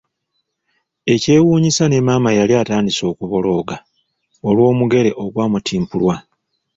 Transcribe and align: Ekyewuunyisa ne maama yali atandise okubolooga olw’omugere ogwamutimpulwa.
Ekyewuunyisa 1.13 1.85
ne 1.87 1.99
maama 2.07 2.29
yali 2.37 2.53
atandise 2.61 3.03
okubolooga 3.11 3.77
olw’omugere 4.47 5.09
ogwamutimpulwa. 5.23 6.15